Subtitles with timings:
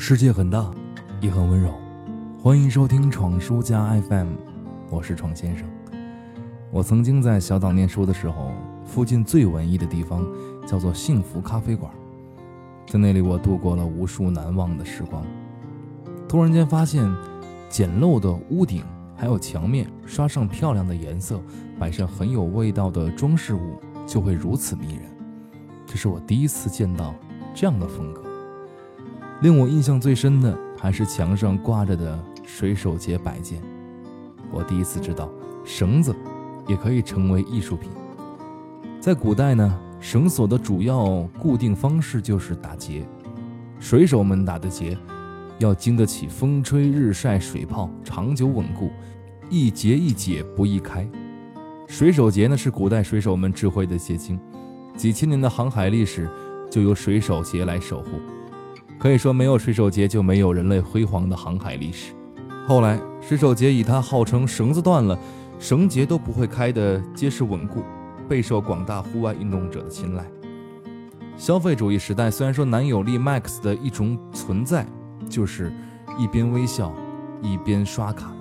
[0.00, 0.70] 世界很大，
[1.20, 1.74] 也很温柔。
[2.40, 4.28] 欢迎收听闯书家 FM，
[4.90, 5.68] 我是闯先生。
[6.70, 8.52] 我曾经在小岛念书的时候，
[8.86, 10.24] 附近最文艺的地方
[10.64, 11.92] 叫做幸福咖啡馆，
[12.86, 15.26] 在那里我度过了无数难忘的时光。
[16.28, 17.04] 突然间发现，
[17.68, 18.84] 简陋的屋顶
[19.16, 21.42] 还有墙面刷上漂亮的颜色，
[21.76, 23.76] 摆上很有味道的装饰物，
[24.06, 25.02] 就会如此迷人。
[25.84, 27.12] 这是我第一次见到
[27.52, 28.27] 这样的风格。
[29.40, 33.62] 令我印象最深的还是墙上挂着的水手节摆件。
[34.50, 35.30] 我第一次知道，
[35.64, 36.14] 绳子
[36.66, 37.88] 也可以成为艺术品。
[39.00, 43.06] 在古代呢，绳索的主要固定方式就是打结。
[43.78, 44.98] 水手们打的结，
[45.60, 48.90] 要经得起风吹日晒水泡，长久稳固，
[49.48, 51.08] 一结一解不易开。
[51.86, 54.36] 水手结呢，是古代水手们智慧的结晶，
[54.96, 56.28] 几千年的航海历史
[56.68, 58.18] 就由水手结来守护。
[58.98, 62.12] 可以说，没有水手节就没有人类辉煌的航海历史。
[62.66, 65.16] 后来，水手节以它号称绳子断了，
[65.60, 67.82] 绳结都不会开的结实稳固，
[68.28, 70.24] 备受广大户外运动者的青睐。
[71.36, 74.84] 消费主义时代，虽然说男友力 Max 的一种存在
[75.28, 75.72] 就是
[76.18, 76.92] 一边微笑
[77.40, 78.34] 一边刷卡，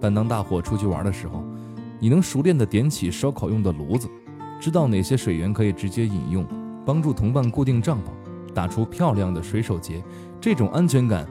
[0.00, 1.44] 但当大伙出去玩的时候，
[1.98, 4.08] 你能熟练的点起烧烤用的炉子，
[4.60, 6.46] 知道哪些水源可以直接饮用，
[6.86, 8.19] 帮助同伴固定帐篷。
[8.54, 10.02] 打出漂亮的水手结，
[10.40, 11.26] 这种安全感，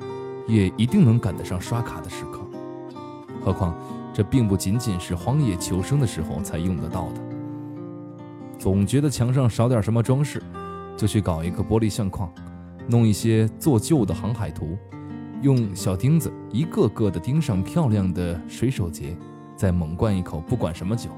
[0.48, 2.40] 也一定能赶得上刷卡的时刻。
[3.44, 3.74] 何况，
[4.14, 7.22] 这并不仅仅是荒野求生的时候才用得到的。
[8.58, 10.44] 总觉得墙上少点什么装饰，
[10.98, 12.30] 就去搞一个玻璃相框，
[12.88, 14.78] 弄一些做旧的航海图，
[15.42, 19.16] 用小钉子一个个的钉上漂亮的水手结，
[19.56, 21.10] 再猛灌一口不管什么酒，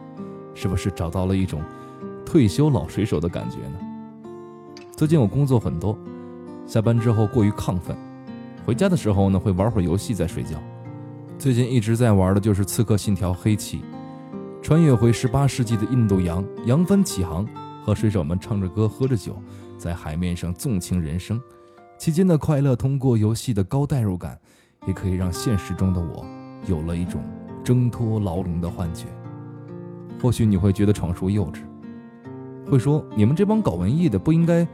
[0.53, 1.61] 是不是找到了一种
[2.23, 3.90] 退休老水手的感觉呢？
[5.01, 5.97] 最近我工作很多，
[6.67, 7.97] 下班之后过于亢奋，
[8.63, 10.61] 回家的时候呢会玩会儿游戏再睡觉。
[11.39, 13.79] 最近一直在玩的就是《刺客信条：黑旗》，
[14.61, 17.47] 穿越回十八世纪的印度洋，扬帆起航，
[17.83, 19.35] 和水手们唱着歌，喝着酒，
[19.75, 21.41] 在海面上纵情人生。
[21.97, 24.39] 期间的快乐，通过游戏的高代入感，
[24.85, 26.23] 也可以让现实中的我
[26.67, 27.23] 有了一种
[27.63, 29.07] 挣脱牢笼的幻觉。
[30.21, 31.61] 或许你会觉得闯叔幼稚，
[32.69, 34.67] 会说你们这帮搞文艺的不应该。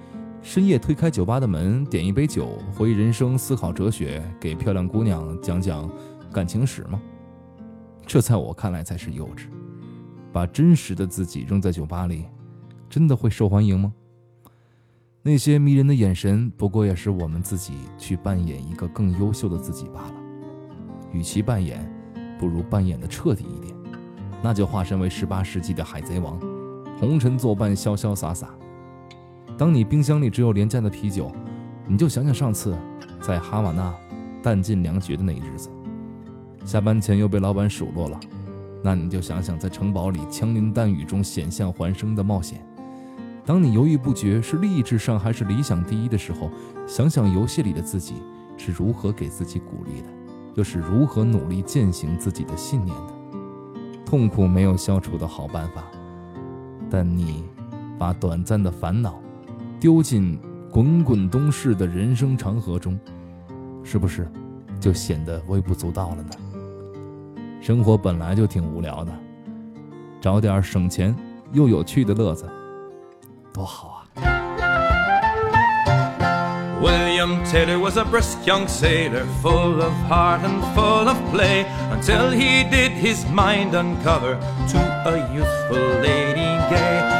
[0.47, 5.91] 深夜推开酒吧的门，点一杯酒，回忆人生，思考哲学，给漂亮姑娘讲讲
[6.31, 7.02] 感情史吗？
[8.06, 9.47] 这在我看来才是幼稚。
[10.31, 12.24] 把真实的自己扔在酒吧里，
[12.90, 13.94] 真的会受欢迎吗？
[15.22, 20.13] 那些迷人的眼神，不过也是我们自己去扮演一个更优秀的自己罢了。
[21.12, 21.86] 与其扮演，
[22.40, 23.75] 不如扮演的彻底一点，
[24.41, 26.40] 那就化身为十八世纪的海贼王，
[26.97, 28.47] 红尘作伴，潇潇洒洒。
[29.57, 31.31] 当你冰箱里只有廉价的啤酒，
[31.88, 32.78] 你就想想上次
[33.19, 33.91] 在哈瓦那
[34.44, 35.69] 弹尽粮绝的那一日子；
[36.63, 38.19] 下班前又被老板数落了，
[38.84, 42.59] 那你就想想在城堡里枪林弹雨中险象环生的冒险；
[43.45, 46.51] 当你犹豫不决是利益至上还是理想第一的时候，
[46.85, 48.13] 想想游戏里的自己
[48.57, 50.07] 是如何给自己鼓励的，
[50.53, 53.13] 又是如何努力践行自己的信念的。
[54.06, 55.84] 痛苦没有消除的好办法，
[56.91, 57.44] 但你
[57.97, 59.19] 把短暂的烦恼。
[59.79, 60.39] 丢进
[60.71, 62.99] 滚滚东逝的人生长河中，
[63.83, 64.27] 是不是
[64.79, 66.29] 就显得微不足道了呢？
[67.61, 69.11] 生活本来就挺无聊的，
[70.19, 71.15] 找点省钱
[71.51, 72.49] 又有趣的乐子，
[73.53, 73.97] 多好啊
[76.81, 82.63] ！William Taylor was a brisk young sailor, full of heart and full of play, until he
[82.69, 87.16] did his mind uncover to a youthful lady gay.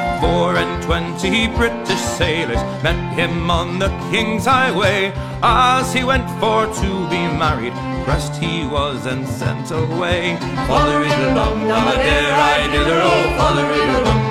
[0.98, 5.14] Twenty British sailors met him on the King's Highway
[5.44, 7.74] as he went for to be married.
[8.04, 10.34] Pressed he was and sent away.
[10.34, 10.68] A
[11.38, 13.62] dum a dare I did oh, a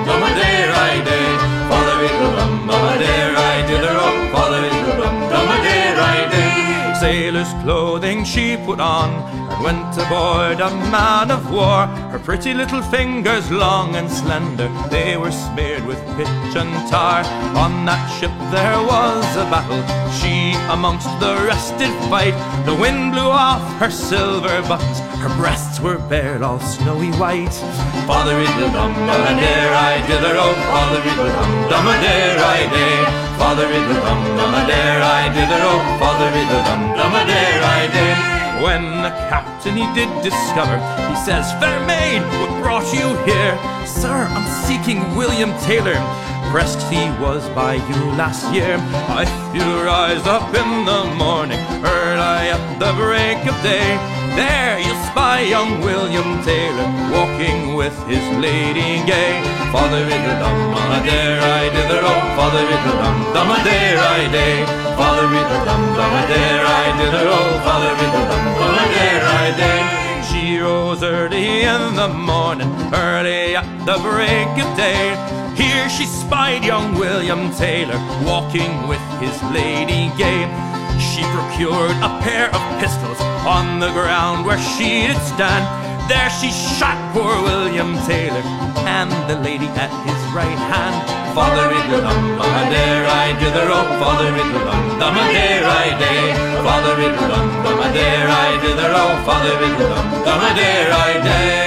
[0.07, 4.69] dum a dare I is a dum a dare I did oh, a
[5.31, 6.97] dum a dare I did.
[6.99, 9.09] Sailor's clothing she put on
[9.51, 11.87] and went aboard a man of war.
[12.27, 17.23] Pretty little fingers, long and slender, they were smeared with pitch and tar.
[17.55, 19.79] On that ship there was a battle,
[20.11, 22.35] she amongst the rest did fight.
[22.67, 27.55] The wind blew off her silver buttons, her breasts were bare, all snowy white.
[28.03, 32.67] Father is the dum dare I dither, oh father the dum dum a dare I
[32.67, 33.07] day.
[33.39, 38.16] Father is the dum dare I dither, oh father the dum dum dare I day.
[38.61, 40.77] When the captain he did discover,
[41.09, 43.53] he says, Fair maid, what brought you here?
[43.85, 45.93] Sir, I'm seeking William Taylor.
[46.49, 48.81] Pressed he was by you last year.
[49.21, 54.17] If you rise up in the morning, early at the break of day.
[54.33, 59.41] There you'll spy young William Taylor walking with his lady gay.
[59.71, 63.97] Father riddle dum dum a dare I dither oh, Father riddle dum dum a dare
[63.97, 64.76] I day.
[64.97, 69.23] Father riddle dum dum a dare I dither oh, Father riddle dum dum a dare
[69.43, 69.97] I day.
[70.27, 75.13] She rose early in the morning, early at the break of day.
[75.55, 80.49] Here she spied young William Taylor walking with his lady gay.
[80.97, 85.76] She procured a pair of pistols on the ground where she did stand
[86.07, 88.43] there she shot poor William Taylor
[88.87, 90.95] and the lady at his right hand.
[91.35, 93.91] Father Riddle-dum, mama dare I do the rope.
[93.99, 96.33] Father Riddle-dum, mama dare I day.
[96.63, 99.19] Father Riddle-dum, mama dare I do the rope.
[99.27, 101.66] Father Riddle-dum, mama dare I day.